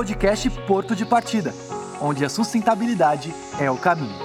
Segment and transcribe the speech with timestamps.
[0.00, 1.52] podcast Porto de Partida,
[2.00, 4.16] onde a sustentabilidade é o caminho.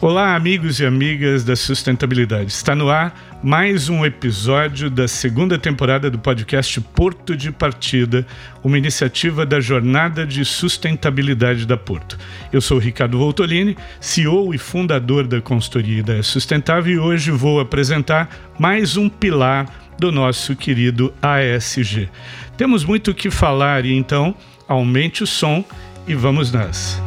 [0.00, 2.52] Olá, amigos e amigas da sustentabilidade.
[2.52, 3.12] Está no ar
[3.42, 8.24] mais um episódio da segunda temporada do podcast Porto de Partida,
[8.62, 12.16] uma iniciativa da Jornada de Sustentabilidade da Porto.
[12.52, 18.30] Eu sou Ricardo Voltolini, CEO e fundador da consultoria Ideia Sustentável, e hoje vou apresentar
[18.56, 22.08] mais um pilar do nosso querido ASG.
[22.56, 24.34] Temos muito o que falar e então
[24.66, 25.62] aumente o som
[26.08, 26.98] e vamos nessa.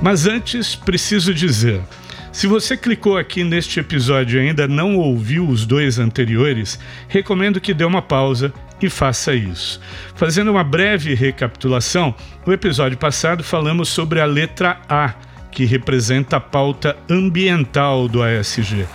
[0.00, 1.82] Mas antes, preciso dizer.
[2.32, 7.74] Se você clicou aqui neste episódio e ainda não ouviu os dois anteriores, recomendo que
[7.74, 9.80] dê uma pausa e faça isso.
[10.14, 12.14] Fazendo uma breve recapitulação,
[12.46, 15.12] no episódio passado falamos sobre a letra A,
[15.50, 18.86] que representa a pauta ambiental do ASG.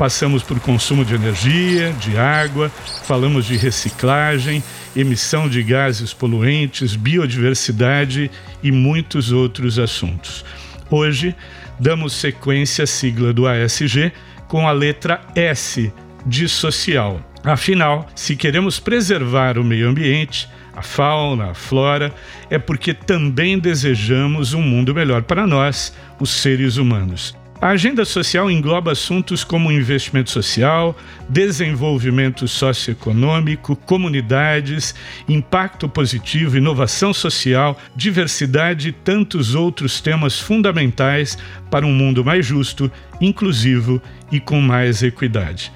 [0.00, 2.72] Passamos por consumo de energia, de água,
[3.04, 4.62] falamos de reciclagem,
[4.96, 8.30] emissão de gases poluentes, biodiversidade
[8.62, 10.42] e muitos outros assuntos.
[10.90, 11.36] Hoje,
[11.78, 14.10] damos sequência à sigla do ASG
[14.48, 15.92] com a letra S
[16.24, 17.20] de social.
[17.44, 22.10] Afinal, se queremos preservar o meio ambiente, a fauna, a flora,
[22.48, 27.38] é porque também desejamos um mundo melhor para nós, os seres humanos.
[27.62, 30.96] A agenda social engloba assuntos como investimento social,
[31.28, 34.94] desenvolvimento socioeconômico, comunidades,
[35.28, 41.36] impacto positivo, inovação social, diversidade e tantos outros temas fundamentais
[41.70, 44.00] para um mundo mais justo, inclusivo
[44.32, 45.70] e com mais equidade.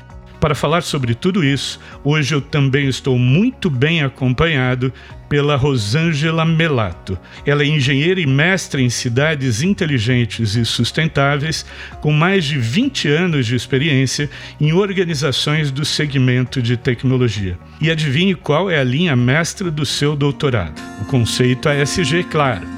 [0.45, 4.93] Para falar sobre tudo isso, hoje eu também estou muito bem acompanhado
[5.27, 7.19] pela Rosângela Melato.
[7.47, 11.65] Ela é engenheira e mestre em cidades inteligentes e sustentáveis,
[12.03, 14.29] com mais de 20 anos de experiência
[14.61, 17.59] em organizações do segmento de tecnologia.
[17.81, 20.79] E adivinhe qual é a linha mestra do seu doutorado?
[21.01, 22.69] O conceito ASG, claro.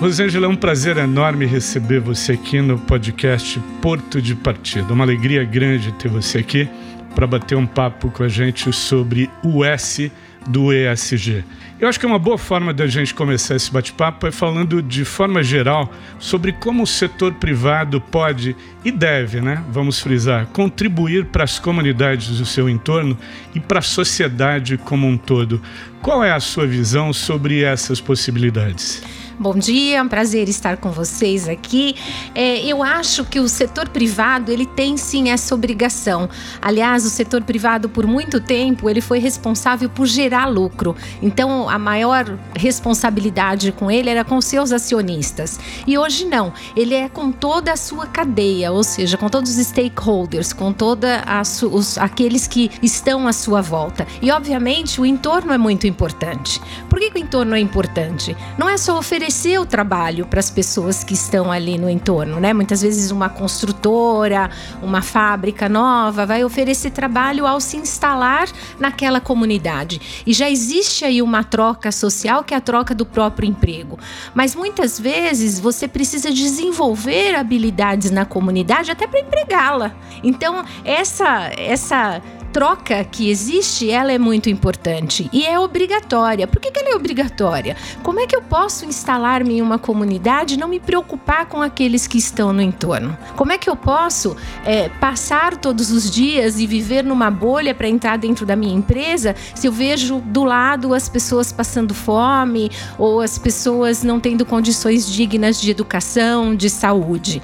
[0.00, 4.92] Rosângela, é um prazer enorme receber você aqui no podcast Porto de Partida.
[4.92, 6.68] Uma alegria grande ter você aqui
[7.18, 10.12] para bater um papo com a gente sobre o S
[10.46, 11.44] do ESG.
[11.80, 15.04] Eu acho que é uma boa forma da gente começar esse bate-papo é falando de
[15.04, 21.42] forma geral sobre como o setor privado pode e deve, né, vamos frisar, contribuir para
[21.42, 23.18] as comunidades do seu entorno
[23.52, 25.60] e para a sociedade como um todo.
[26.00, 29.02] Qual é a sua visão sobre essas possibilidades?
[29.40, 31.94] Bom dia, é um prazer estar com vocês aqui.
[32.34, 36.28] É, eu acho que o setor privado ele tem sim essa obrigação.
[36.60, 40.96] Aliás, o setor privado por muito tempo ele foi responsável por gerar lucro.
[41.22, 45.60] Então, a maior responsabilidade com ele era com seus acionistas.
[45.86, 46.52] E hoje não.
[46.74, 51.24] Ele é com toda a sua cadeia, ou seja, com todos os stakeholders, com toda
[51.70, 54.04] os, aqueles que estão à sua volta.
[54.20, 56.60] E obviamente o entorno é muito importante.
[56.90, 58.36] Por que, que o entorno é importante?
[58.58, 62.40] Não é só oferecer oferecer o trabalho para as pessoas que estão ali no entorno,
[62.40, 62.54] né?
[62.54, 64.50] Muitas vezes uma construtora,
[64.82, 68.48] uma fábrica nova vai oferecer trabalho ao se instalar
[68.80, 70.22] naquela comunidade.
[70.26, 73.98] E já existe aí uma troca social que é a troca do próprio emprego.
[74.34, 79.92] Mas muitas vezes você precisa desenvolver habilidades na comunidade até para empregá-la.
[80.24, 82.22] Então, essa essa
[82.52, 86.46] troca que existe, ela é muito importante e é obrigatória.
[86.46, 87.76] Por que, que ela é obrigatória?
[88.02, 92.06] Como é que eu posso instalar-me em uma comunidade e não me preocupar com aqueles
[92.06, 93.16] que estão no entorno?
[93.36, 97.88] Como é que eu posso é, passar todos os dias e viver numa bolha para
[97.88, 103.20] entrar dentro da minha empresa se eu vejo do lado as pessoas passando fome ou
[103.20, 107.42] as pessoas não tendo condições dignas de educação, de saúde?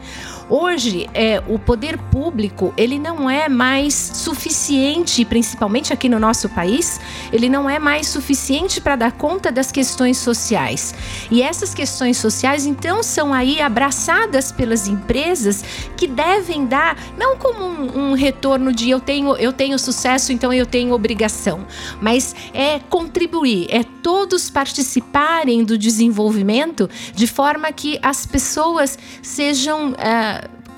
[0.48, 7.00] Hoje, é, o poder público ele não é mais suficiente, principalmente aqui no nosso país,
[7.32, 10.94] ele não é mais suficiente para dar conta das questões sociais.
[11.30, 15.64] E essas questões sociais, então, são aí abraçadas pelas empresas
[15.96, 20.52] que devem dar, não como um, um retorno de eu tenho, eu tenho sucesso, então
[20.52, 21.66] eu tenho obrigação,
[22.02, 29.92] mas é contribuir, é todos participarem do desenvolvimento de forma que as pessoas sejam.
[29.92, 30.34] Uh,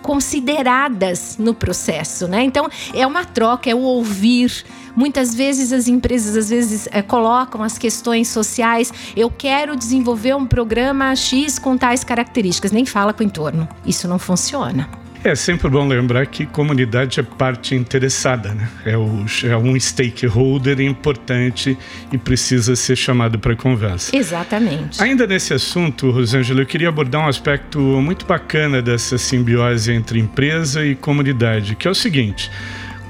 [0.06, 2.44] consideradas no processo, né?
[2.44, 4.64] Então é uma troca, é o ouvir.
[4.94, 8.92] Muitas vezes as empresas às vezes é, colocam as questões sociais.
[9.16, 12.70] Eu quero desenvolver um programa X com tais características.
[12.70, 13.68] Nem fala com o entorno.
[13.84, 14.88] Isso não funciona.
[15.26, 18.68] É sempre bom lembrar que comunidade é parte interessada, né?
[18.84, 21.76] É, o, é um stakeholder importante
[22.12, 24.16] e precisa ser chamado para conversa.
[24.16, 25.02] Exatamente.
[25.02, 30.86] Ainda nesse assunto, Rosângela, eu queria abordar um aspecto muito bacana dessa simbiose entre empresa
[30.86, 32.48] e comunidade, que é o seguinte.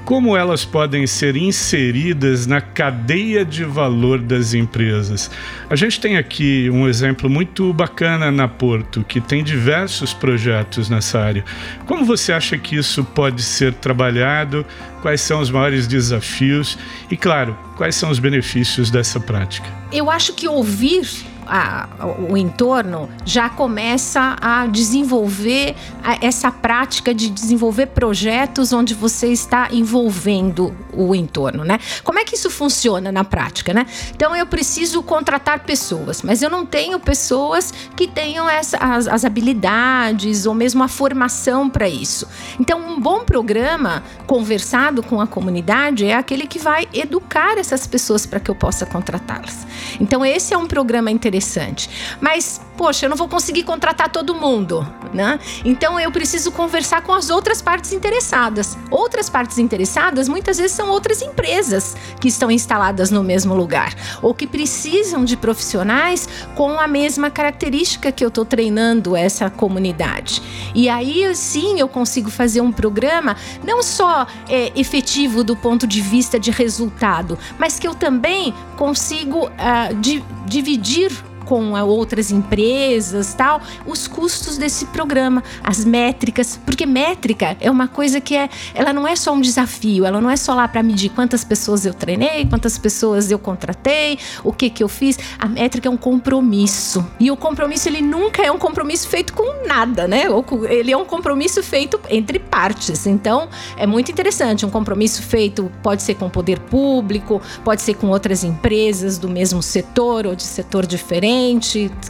[0.07, 5.29] Como elas podem ser inseridas na cadeia de valor das empresas.
[5.69, 11.19] A gente tem aqui um exemplo muito bacana na Porto, que tem diversos projetos nessa
[11.19, 11.43] área.
[11.85, 14.65] Como você acha que isso pode ser trabalhado?
[15.01, 16.79] Quais são os maiores desafios?
[17.11, 19.67] E, claro, quais são os benefícios dessa prática?
[19.91, 21.05] Eu acho que ouvir
[21.47, 21.87] a,
[22.29, 25.75] o entorno já começa a desenvolver
[26.21, 31.79] essa prática de desenvolver projetos onde você está envolvendo o entorno, né?
[32.03, 33.85] Como é que isso funciona na prática, né?
[34.15, 39.25] Então eu preciso contratar pessoas, mas eu não tenho pessoas que tenham essa, as, as
[39.25, 42.27] habilidades ou mesmo a formação para isso.
[42.59, 48.25] Então um bom programa conversado com a comunidade é aquele que vai educar essas pessoas
[48.25, 49.65] para que eu possa contratá-las.
[49.99, 51.89] Então esse é um programa interessante interessante.
[52.19, 55.39] Mas, poxa, eu não vou conseguir contratar todo mundo, né?
[55.63, 58.77] Então eu preciso conversar com as outras partes interessadas.
[58.89, 64.33] Outras partes interessadas muitas vezes são outras empresas que estão instaladas no mesmo lugar ou
[64.33, 70.41] que precisam de profissionais com a mesma característica que eu estou treinando essa comunidade.
[70.73, 76.01] E aí sim eu consigo fazer um programa não só é, efetivo do ponto de
[76.01, 81.11] vista de resultado, mas que eu também consigo uh, di dividir
[81.47, 88.19] com outras empresas, tal, os custos desse programa, as métricas, porque métrica é uma coisa
[88.19, 91.09] que é, ela não é só um desafio, ela não é só lá para medir
[91.09, 95.17] quantas pessoas eu treinei, quantas pessoas eu contratei, o que que eu fiz.
[95.39, 97.05] A métrica é um compromisso.
[97.19, 100.25] E o compromisso ele nunca é um compromisso feito com nada, né?
[100.69, 103.07] Ele é um compromisso feito entre partes.
[103.07, 103.47] Então,
[103.77, 108.07] é muito interessante, um compromisso feito pode ser com o poder público, pode ser com
[108.07, 111.36] outras empresas do mesmo setor ou de setor diferente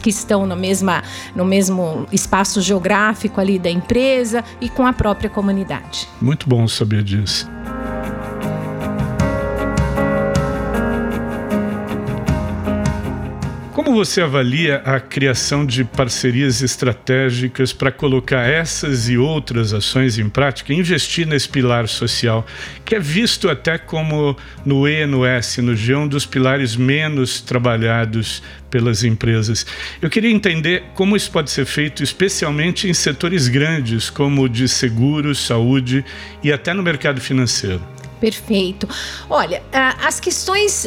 [0.02, 1.02] que estão no, mesma,
[1.34, 6.08] no mesmo espaço geográfico ali da empresa e com a própria comunidade.
[6.20, 7.57] Muito bom saber disso.
[13.98, 20.72] Você avalia a criação de parcerias estratégicas para colocar essas e outras ações em prática,
[20.72, 22.46] investir nesse pilar social,
[22.84, 27.40] que é visto até como no E, no S, no G, um dos pilares menos
[27.40, 28.40] trabalhados
[28.70, 29.66] pelas empresas?
[30.00, 34.68] Eu queria entender como isso pode ser feito, especialmente em setores grandes, como o de
[34.68, 36.04] seguros, saúde
[36.40, 37.97] e até no mercado financeiro.
[38.20, 38.88] Perfeito.
[39.30, 39.62] Olha,
[40.04, 40.86] as questões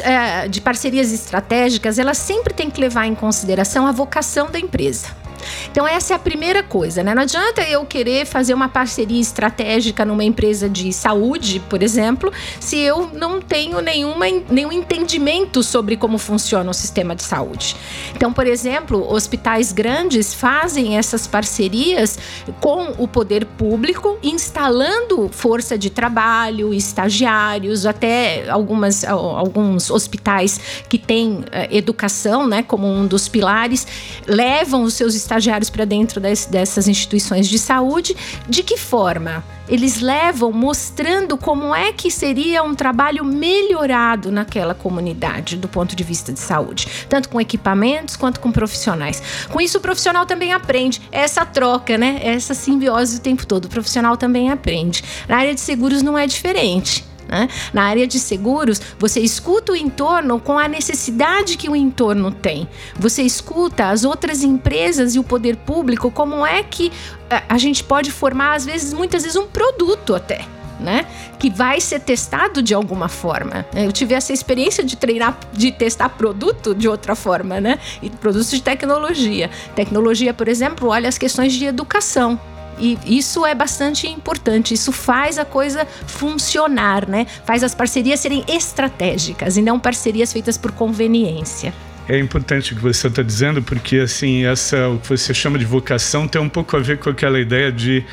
[0.50, 5.21] de parcerias estratégicas, elas sempre têm que levar em consideração a vocação da empresa.
[5.70, 7.14] Então, essa é a primeira coisa, né?
[7.14, 12.78] Não adianta eu querer fazer uma parceria estratégica numa empresa de saúde, por exemplo, se
[12.78, 17.76] eu não tenho nenhuma, nenhum entendimento sobre como funciona o sistema de saúde.
[18.14, 22.18] Então, por exemplo, hospitais grandes fazem essas parcerias
[22.60, 31.44] com o poder público, instalando força de trabalho, estagiários, até algumas, alguns hospitais que têm
[31.50, 33.86] eh, educação, né, como um dos pilares,
[34.26, 38.16] levam os seus estagiários estagiários para dentro das, dessas instituições de saúde.
[38.48, 39.42] De que forma?
[39.68, 46.04] Eles levam mostrando como é que seria um trabalho melhorado naquela comunidade do ponto de
[46.04, 49.22] vista de saúde, tanto com equipamentos quanto com profissionais.
[49.50, 52.20] Com isso, o profissional também aprende essa troca, né?
[52.22, 53.64] Essa simbiose o tempo todo.
[53.64, 55.02] O profissional também aprende.
[55.28, 57.11] Na área de seguros não é diferente.
[57.28, 57.48] Né?
[57.72, 62.68] Na área de seguros, você escuta o entorno com a necessidade que o entorno tem.
[62.98, 66.92] Você escuta as outras empresas e o poder público, como é que
[67.30, 70.44] eh, a gente pode formar, às vezes, muitas vezes, um produto até.
[70.80, 71.06] Né?
[71.38, 73.64] Que vai ser testado de alguma forma.
[73.72, 77.78] Eu tive essa experiência de treinar, de testar produto de outra forma, né?
[78.02, 79.48] E produtos de tecnologia.
[79.76, 82.36] Tecnologia, por exemplo, olha as questões de educação.
[82.78, 87.26] E isso é bastante importante, isso faz a coisa funcionar, né?
[87.44, 91.72] Faz as parcerias serem estratégicas e não parcerias feitas por conveniência.
[92.08, 95.64] É importante o que você está dizendo, porque assim, essa o que você chama de
[95.64, 98.04] vocação tem um pouco a ver com aquela ideia de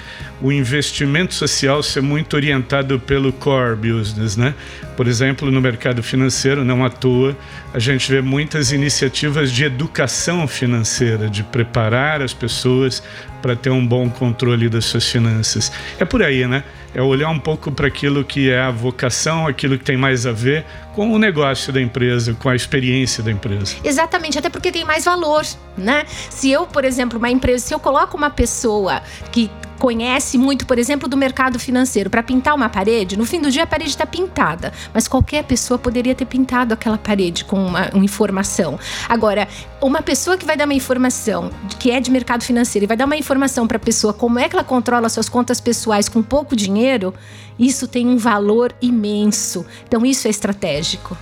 [0.42, 4.54] o investimento social ser muito orientado pelo core business, né?
[4.96, 7.36] Por exemplo, no mercado financeiro, não à toa,
[7.74, 13.02] a gente vê muitas iniciativas de educação financeira, de preparar as pessoas
[13.42, 15.72] para ter um bom controle das suas finanças.
[16.00, 16.64] É por aí, né?
[16.94, 20.32] É olhar um pouco para aquilo que é a vocação, aquilo que tem mais a
[20.32, 23.76] ver com o negócio da empresa, com a experiência da empresa.
[23.84, 25.46] Exatamente, até porque tem mais valor,
[25.78, 26.04] né?
[26.30, 30.78] Se eu, por exemplo, uma empresa, se eu coloco uma pessoa que conhece muito, por
[30.78, 32.10] exemplo, do mercado financeiro.
[32.10, 35.80] Para pintar uma parede, no fim do dia a parede está pintada, mas qualquer pessoa
[35.80, 38.78] poderia ter pintado aquela parede com uma, uma informação.
[39.08, 39.48] Agora,
[39.82, 43.06] uma pessoa que vai dar uma informação que é de mercado financeiro e vai dar
[43.06, 46.56] uma informação para a pessoa como é que ela controla suas contas pessoais com pouco
[46.56, 47.14] dinheiro,
[47.58, 49.66] isso tem um valor imenso.
[49.88, 51.18] Então, isso é estratégico.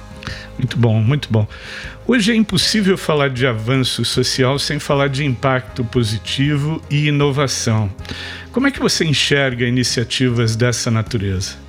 [0.57, 1.47] Muito bom, muito bom.
[2.07, 7.91] Hoje é impossível falar de avanço social sem falar de impacto positivo e inovação.
[8.51, 11.67] Como é que você enxerga iniciativas dessa natureza?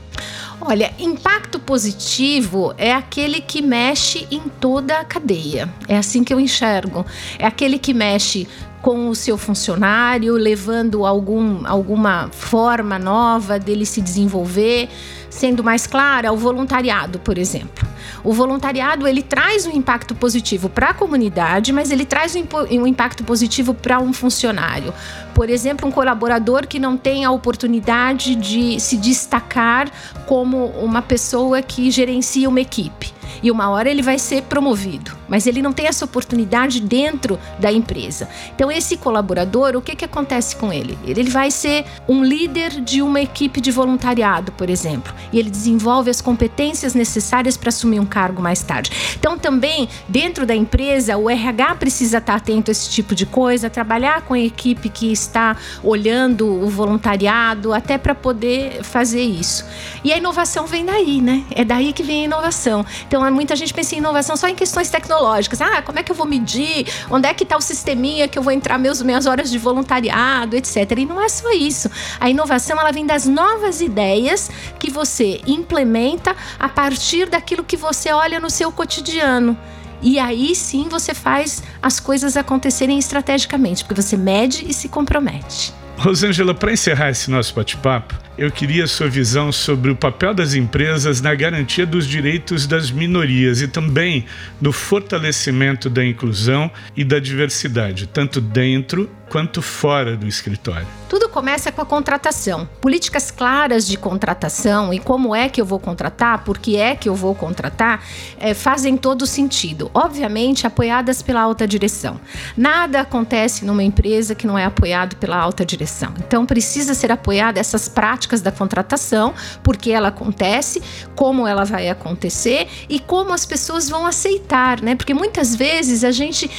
[0.61, 5.69] Olha, impacto positivo é aquele que mexe em toda a cadeia.
[5.87, 7.07] É assim que eu enxergo.
[7.39, 8.49] É aquele que mexe
[8.83, 14.89] com o seu funcionário, levando algum, alguma forma nova dele se desenvolver.
[15.31, 17.87] Sendo mais clara, o voluntariado, por exemplo.
[18.25, 22.87] O voluntariado ele traz um impacto positivo para a comunidade, mas ele traz um, um
[22.87, 24.93] impacto positivo para um funcionário.
[25.35, 29.91] Por exemplo, um colaborador que não tem a oportunidade de se destacar
[30.27, 35.47] como uma pessoa que gerencia uma equipe e uma hora ele vai ser promovido, mas
[35.47, 38.29] ele não tem essa oportunidade dentro da empresa.
[38.55, 40.99] Então, esse colaborador, o que, que acontece com ele?
[41.05, 46.11] Ele vai ser um líder de uma equipe de voluntariado, por exemplo, e ele desenvolve
[46.11, 48.91] as competências necessárias para assumir um cargo mais tarde.
[49.19, 53.69] Então, também, dentro da empresa, o RH precisa estar atento a esse tipo de coisa,
[53.69, 59.65] trabalhar com a equipe que está olhando o voluntariado, até para poder fazer isso.
[60.03, 61.45] E a inovação vem daí, né?
[61.55, 62.85] É daí que vem a inovação.
[63.07, 65.18] Então, muita gente pensa em inovação só em questões tecnológicas.
[65.61, 66.87] Ah, como é que eu vou medir?
[67.11, 70.57] Onde é que está o sisteminha que eu vou entrar meus, minhas horas de voluntariado,
[70.57, 70.91] etc.
[70.99, 71.91] E não é só isso.
[72.21, 78.13] A inovação ela vem das novas ideias que você implementa a partir daquilo que você
[78.13, 79.57] olha no seu cotidiano.
[80.01, 85.73] E aí sim você faz as coisas acontecerem estrategicamente, porque você mede e se compromete.
[85.97, 91.21] Rosângela, para encerrar esse nosso bate-papo, eu queria sua visão sobre o papel das empresas
[91.21, 94.25] na garantia dos direitos das minorias e também
[94.61, 100.87] no fortalecimento da inclusão e da diversidade, tanto dentro quanto fora do escritório.
[101.09, 102.69] Tudo começa com a contratação.
[102.81, 107.09] Políticas claras de contratação e como é que eu vou contratar, por que é que
[107.09, 108.03] eu vou contratar,
[108.39, 109.91] é, fazem todo sentido.
[109.93, 112.21] Obviamente, apoiadas pela alta direção.
[112.57, 116.15] Nada acontece numa empresa que não é apoiado pela alta direção.
[116.19, 120.83] Então, precisa ser apoiada essas práticas da contratação, porque ela acontece,
[121.17, 124.95] como ela vai acontecer e como as pessoas vão aceitar, né?
[124.95, 126.51] Porque muitas vezes a gente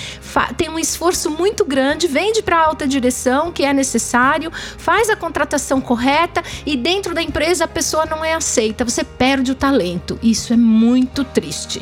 [0.57, 5.15] tem um esforço muito grande, vende para a alta direção que é necessário, faz a
[5.15, 10.19] contratação correta e dentro da empresa a pessoa não é aceita, você perde o talento.
[10.21, 11.81] Isso é muito triste.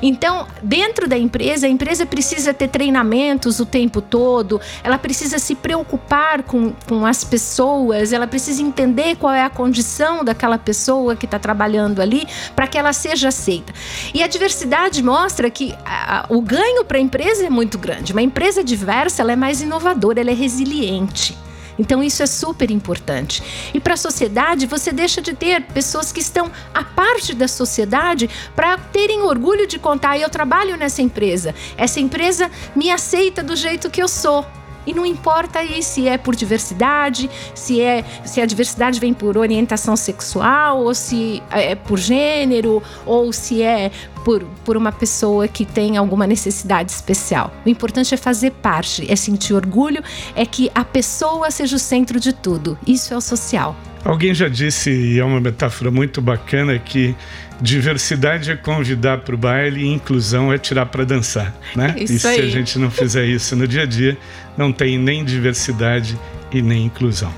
[0.00, 5.54] Então, dentro da empresa, a empresa precisa ter treinamentos o tempo todo, ela precisa se
[5.54, 11.26] preocupar com, com as pessoas, ela precisa entender qual é a condição daquela pessoa que
[11.26, 13.72] está trabalhando ali para que ela seja aceita.
[14.14, 18.12] E a diversidade mostra que a, o ganho para a empresa é muito grande.
[18.12, 21.36] Uma empresa diversa ela é mais inovadora, ela é resiliente.
[21.78, 23.42] Então isso é super importante.
[23.74, 28.28] E para a sociedade, você deixa de ter pessoas que estão à parte da sociedade
[28.54, 30.18] para terem orgulho de contar.
[30.18, 31.54] Eu trabalho nessa empresa.
[31.76, 34.46] Essa empresa me aceita do jeito que eu sou.
[34.86, 39.36] E não importa aí se é por diversidade, se é se a diversidade vem por
[39.36, 43.90] orientação sexual, ou se é por gênero, ou se é
[44.24, 47.52] por, por uma pessoa que tem alguma necessidade especial.
[47.64, 50.02] O importante é fazer parte, é sentir orgulho,
[50.34, 52.78] é que a pessoa seja o centro de tudo.
[52.86, 53.76] Isso é o social.
[54.04, 57.14] Alguém já disse, e é uma metáfora muito bacana, que
[57.60, 61.94] diversidade é convidar para o baile e inclusão é tirar para dançar, né?
[61.96, 62.40] Isso e se aí.
[62.40, 64.18] a gente não fizer isso no dia a dia,
[64.56, 66.18] não tem nem diversidade
[66.50, 67.32] e nem inclusão.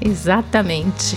[0.00, 1.16] Exatamente.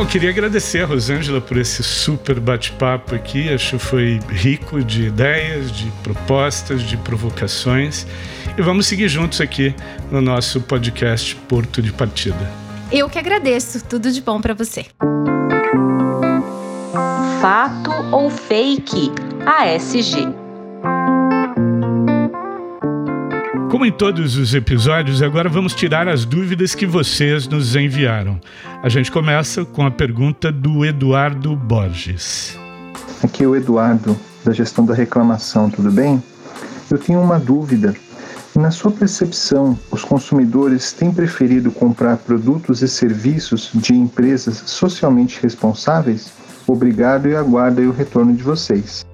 [0.00, 3.52] Bom, queria agradecer a Rosângela por esse super bate-papo aqui.
[3.52, 8.06] Acho que foi rico de ideias, de propostas, de provocações.
[8.56, 9.74] E vamos seguir juntos aqui
[10.10, 12.50] no nosso podcast Porto de Partida.
[12.90, 13.84] Eu que agradeço.
[13.84, 14.86] Tudo de bom para você.
[17.42, 19.12] Fato ou fake?
[19.44, 20.39] ASG.
[23.80, 28.38] Como em todos os episódios, agora vamos tirar as dúvidas que vocês nos enviaram.
[28.82, 32.58] A gente começa com a pergunta do Eduardo Borges.
[33.24, 36.22] Aqui é o Eduardo, da gestão da reclamação, tudo bem?
[36.90, 37.96] Eu tenho uma dúvida.
[38.54, 46.30] Na sua percepção, os consumidores têm preferido comprar produtos e serviços de empresas socialmente responsáveis?
[46.66, 49.06] Obrigado e aguardo o retorno de vocês.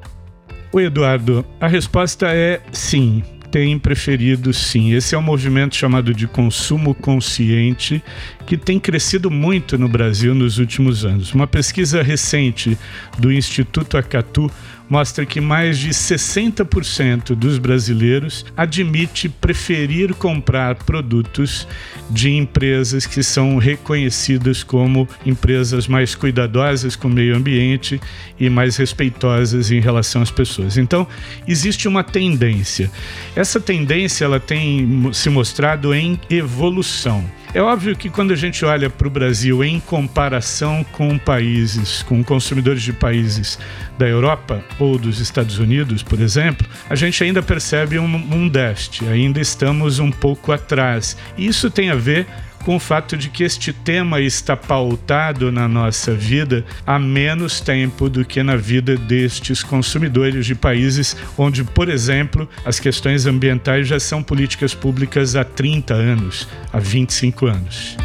[0.72, 1.46] Oi, Eduardo.
[1.60, 3.22] A resposta é sim.
[3.50, 4.92] Tem preferido sim.
[4.92, 8.02] Esse é um movimento chamado de consumo consciente
[8.46, 11.32] que tem crescido muito no Brasil nos últimos anos.
[11.32, 12.78] Uma pesquisa recente
[13.18, 14.50] do Instituto Acatu
[14.88, 21.66] mostra que mais de 60% dos brasileiros admite preferir comprar produtos
[22.08, 28.00] de empresas que são reconhecidas como empresas mais cuidadosas com o meio ambiente
[28.38, 30.76] e mais respeitosas em relação às pessoas.
[30.78, 31.06] Então,
[31.46, 32.90] existe uma tendência.
[33.34, 37.24] Essa tendência ela tem se mostrado em evolução.
[37.56, 42.22] É óbvio que quando a gente olha para o Brasil em comparação com países, com
[42.22, 43.58] consumidores de países
[43.96, 49.08] da Europa ou dos Estados Unidos, por exemplo, a gente ainda percebe um, um déficit,
[49.08, 51.16] ainda estamos um pouco atrás.
[51.38, 52.26] Isso tem a ver
[52.66, 58.08] com o fato de que este tema está pautado na nossa vida há menos tempo
[58.08, 64.00] do que na vida destes consumidores de países onde, por exemplo, as questões ambientais já
[64.00, 67.96] são políticas públicas há 30 anos, há 25 anos.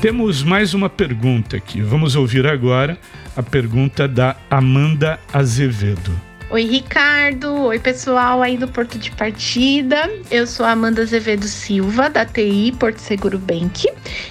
[0.00, 1.80] Temos mais uma pergunta aqui.
[1.80, 2.98] Vamos ouvir agora
[3.36, 6.25] a pergunta da Amanda Azevedo.
[6.48, 7.52] Oi, Ricardo.
[7.64, 10.08] Oi, pessoal aí do Porto de Partida.
[10.30, 13.88] Eu sou a Amanda Azevedo Silva, da TI Porto Seguro Bank,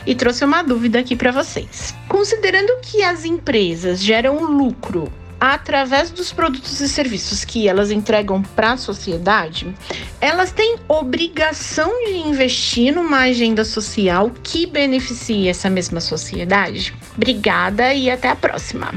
[0.07, 1.93] e trouxe uma dúvida aqui para vocês.
[2.07, 8.71] Considerando que as empresas geram lucro através dos produtos e serviços que elas entregam para
[8.71, 9.75] a sociedade,
[10.21, 16.93] elas têm obrigação de investir numa agenda social que beneficie essa mesma sociedade?
[17.17, 18.93] Obrigada e até a próxima.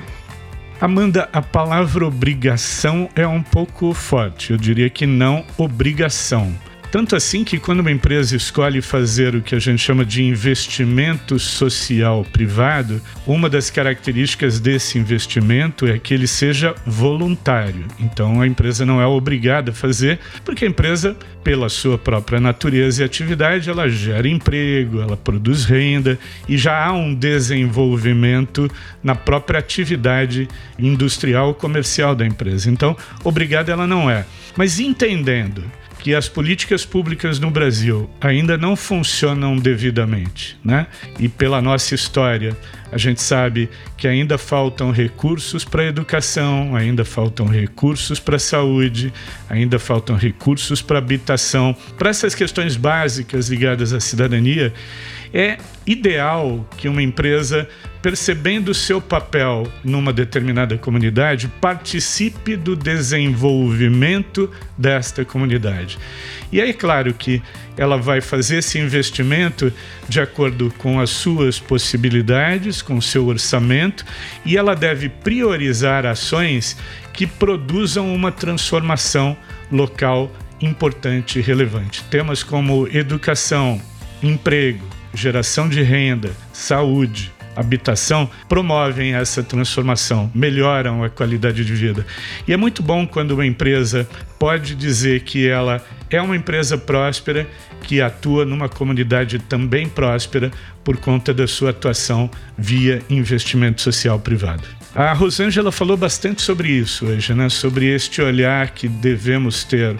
[0.80, 4.52] Amanda, a palavra obrigação é um pouco forte.
[4.52, 6.54] Eu diria que não obrigação.
[6.90, 11.38] Tanto assim que quando uma empresa escolhe fazer o que a gente chama de investimento
[11.38, 17.84] social privado, uma das características desse investimento é que ele seja voluntário.
[18.00, 21.14] Então a empresa não é obrigada a fazer, porque a empresa,
[21.44, 26.18] pela sua própria natureza e atividade, ela gera emprego, ela produz renda
[26.48, 28.70] e já há um desenvolvimento
[29.04, 32.70] na própria atividade industrial comercial da empresa.
[32.70, 34.24] Então, obrigada ela não é.
[34.56, 35.62] Mas entendendo
[36.08, 40.86] que as políticas públicas no Brasil ainda não funcionam devidamente, né?
[41.18, 42.56] E pela nossa história,
[42.90, 48.38] a gente sabe que ainda faltam recursos para a educação, ainda faltam recursos para a
[48.40, 49.12] saúde,
[49.48, 51.76] ainda faltam recursos para habitação.
[51.98, 54.72] Para essas questões básicas ligadas à cidadania,
[55.32, 57.68] é ideal que uma empresa,
[58.00, 65.98] percebendo seu papel numa determinada comunidade, participe do desenvolvimento desta comunidade.
[66.50, 67.42] E aí, claro que
[67.78, 69.72] ela vai fazer esse investimento
[70.08, 74.04] de acordo com as suas possibilidades, com o seu orçamento,
[74.44, 76.76] e ela deve priorizar ações
[77.12, 79.36] que produzam uma transformação
[79.70, 82.02] local importante e relevante.
[82.04, 83.80] Temas como educação,
[84.22, 92.06] emprego, geração de renda, saúde, habitação promovem essa transformação, melhoram a qualidade de vida.
[92.46, 97.48] E é muito bom quando uma empresa pode dizer que ela é uma empresa próspera
[97.88, 100.50] que atua numa comunidade também próspera
[100.84, 104.62] por conta da sua atuação via investimento social privado.
[104.94, 107.48] A Rosângela falou bastante sobre isso hoje, né?
[107.48, 109.96] sobre este olhar que devemos ter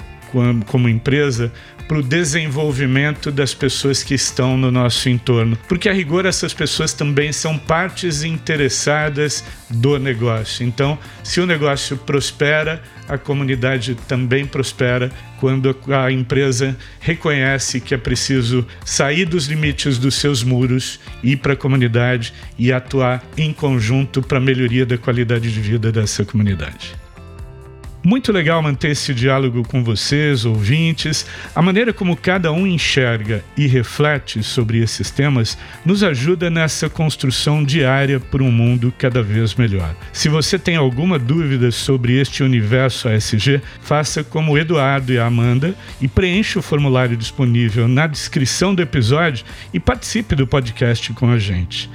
[0.66, 1.50] como empresa
[1.88, 5.56] para o desenvolvimento das pessoas que estão no nosso entorno.
[5.66, 10.66] Porque, a rigor, essas pessoas também são partes interessadas do negócio.
[10.66, 17.98] Então, se o negócio prospera, a comunidade também prospera quando a empresa reconhece que é
[17.98, 24.20] preciso sair dos limites dos seus muros, ir para a comunidade e atuar em conjunto
[24.20, 27.07] para a melhoria da qualidade de vida dessa comunidade.
[28.04, 31.26] Muito legal manter esse diálogo com vocês, ouvintes.
[31.54, 37.62] A maneira como cada um enxerga e reflete sobre esses temas nos ajuda nessa construção
[37.64, 39.94] diária por um mundo cada vez melhor.
[40.12, 45.26] Se você tem alguma dúvida sobre este universo ASG, faça como o Eduardo e a
[45.26, 51.28] Amanda e preencha o formulário disponível na descrição do episódio e participe do podcast com
[51.30, 51.90] a gente.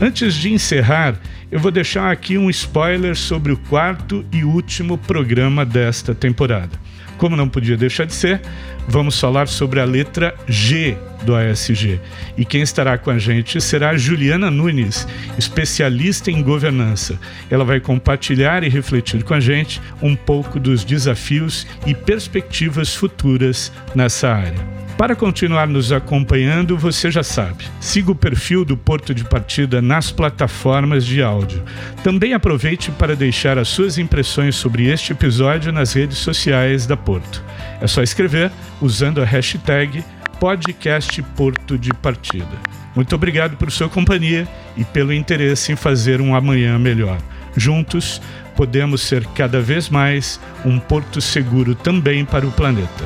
[0.00, 1.20] Antes de encerrar,
[1.52, 6.70] eu vou deixar aqui um spoiler sobre o quarto e último programa desta temporada.
[7.18, 8.40] Como não podia deixar de ser,
[8.88, 12.00] vamos falar sobre a letra G do ASG.
[12.36, 15.06] E quem estará com a gente será a Juliana Nunes,
[15.38, 17.18] especialista em governança.
[17.50, 23.72] Ela vai compartilhar e refletir com a gente um pouco dos desafios e perspectivas futuras
[23.94, 24.80] nessa área.
[25.00, 30.10] Para continuar nos acompanhando, você já sabe, siga o perfil do Porto de Partida nas
[30.10, 31.62] plataformas de áudio.
[32.04, 37.42] Também aproveite para deixar as suas impressões sobre este episódio nas redes sociais da Porto.
[37.80, 40.04] É só escrever usando a hashtag
[40.40, 42.58] podcast Porto de Partida.
[42.96, 47.18] Muito obrigado por sua companhia e pelo interesse em fazer um amanhã melhor.
[47.54, 48.22] Juntos,
[48.56, 53.04] podemos ser cada vez mais um porto seguro também para o planeta.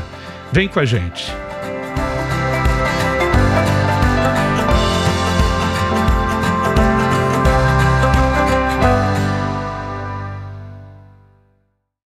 [0.53, 1.44] Vem com a gente!